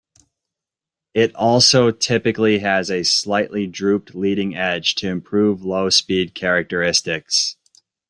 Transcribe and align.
It 1.13 1.35
also 1.35 1.91
typically 1.91 2.57
has 2.57 2.89
a 2.89 3.03
slightly 3.03 3.67
drooped 3.67 4.15
leading 4.15 4.55
edge 4.57 4.95
to 4.95 5.07
improve 5.09 5.61
low-speed 5.63 6.33
characteristics. 6.33 7.55